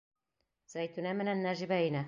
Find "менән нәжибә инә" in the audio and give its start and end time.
1.21-1.99